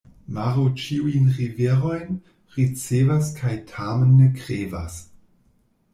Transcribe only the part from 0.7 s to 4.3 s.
ĉiujn riverojn ricevas kaj tamen